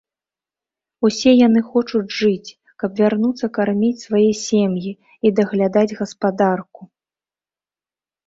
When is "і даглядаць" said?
5.29-5.95